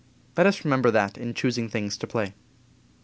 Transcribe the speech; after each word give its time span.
Let 0.35 0.47
us 0.47 0.65
remember 0.65 0.89
that 0.89 1.15
in 1.15 1.35
choosing 1.35 1.69
things 1.69 1.95
to 1.97 2.07
play. 2.07 2.33